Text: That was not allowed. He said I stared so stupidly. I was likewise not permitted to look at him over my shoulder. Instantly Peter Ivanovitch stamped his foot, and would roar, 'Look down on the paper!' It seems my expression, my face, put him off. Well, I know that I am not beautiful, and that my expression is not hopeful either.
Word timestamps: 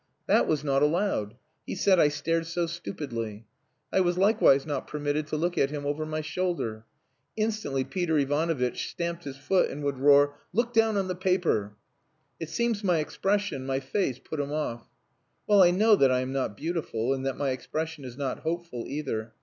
That 0.25 0.47
was 0.47 0.63
not 0.63 0.81
allowed. 0.81 1.35
He 1.63 1.75
said 1.75 1.99
I 1.99 2.07
stared 2.07 2.47
so 2.47 2.65
stupidly. 2.65 3.45
I 3.93 3.99
was 3.99 4.17
likewise 4.17 4.65
not 4.65 4.87
permitted 4.87 5.27
to 5.27 5.37
look 5.37 5.59
at 5.59 5.69
him 5.69 5.85
over 5.85 6.07
my 6.07 6.21
shoulder. 6.21 6.85
Instantly 7.37 7.83
Peter 7.83 8.17
Ivanovitch 8.17 8.89
stamped 8.89 9.25
his 9.25 9.37
foot, 9.37 9.69
and 9.69 9.83
would 9.83 9.99
roar, 9.99 10.37
'Look 10.53 10.73
down 10.73 10.97
on 10.97 11.07
the 11.07 11.13
paper!' 11.13 11.75
It 12.39 12.49
seems 12.49 12.83
my 12.83 12.97
expression, 12.97 13.63
my 13.63 13.79
face, 13.79 14.17
put 14.17 14.39
him 14.39 14.51
off. 14.51 14.87
Well, 15.45 15.61
I 15.61 15.69
know 15.69 15.95
that 15.95 16.09
I 16.11 16.21
am 16.21 16.33
not 16.33 16.57
beautiful, 16.57 17.13
and 17.13 17.23
that 17.27 17.37
my 17.37 17.51
expression 17.51 18.03
is 18.03 18.17
not 18.17 18.39
hopeful 18.39 18.85
either. 18.87 19.33